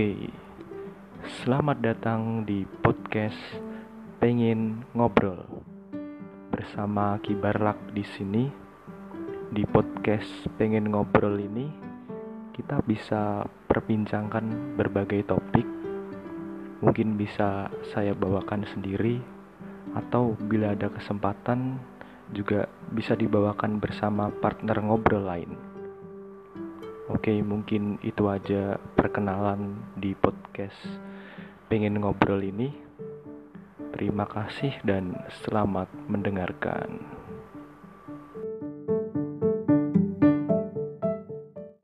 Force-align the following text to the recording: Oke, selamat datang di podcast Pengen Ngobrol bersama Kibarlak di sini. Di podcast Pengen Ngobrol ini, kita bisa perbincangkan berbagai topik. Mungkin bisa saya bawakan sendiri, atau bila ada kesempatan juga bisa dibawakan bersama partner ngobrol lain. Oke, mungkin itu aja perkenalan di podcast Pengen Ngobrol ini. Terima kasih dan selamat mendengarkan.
Oke, 0.00 0.32
selamat 1.44 1.84
datang 1.84 2.48
di 2.48 2.64
podcast 2.64 3.36
Pengen 4.16 4.80
Ngobrol 4.96 5.44
bersama 6.48 7.20
Kibarlak 7.20 7.76
di 7.92 8.00
sini. 8.00 8.48
Di 9.52 9.60
podcast 9.68 10.48
Pengen 10.56 10.88
Ngobrol 10.88 11.36
ini, 11.44 11.68
kita 12.56 12.80
bisa 12.88 13.44
perbincangkan 13.44 14.72
berbagai 14.80 15.20
topik. 15.28 15.68
Mungkin 16.80 17.20
bisa 17.20 17.68
saya 17.92 18.16
bawakan 18.16 18.64
sendiri, 18.72 19.20
atau 19.92 20.32
bila 20.48 20.72
ada 20.72 20.88
kesempatan 20.88 21.76
juga 22.32 22.72
bisa 22.88 23.12
dibawakan 23.12 23.76
bersama 23.76 24.32
partner 24.32 24.80
ngobrol 24.80 25.28
lain. 25.28 25.69
Oke, 27.10 27.42
mungkin 27.42 27.98
itu 28.06 28.30
aja 28.30 28.78
perkenalan 28.94 29.82
di 29.98 30.14
podcast 30.14 30.78
Pengen 31.66 31.98
Ngobrol 31.98 32.38
ini. 32.38 32.70
Terima 33.90 34.30
kasih 34.30 34.78
dan 34.86 35.18
selamat 35.42 35.90
mendengarkan. 36.06 37.19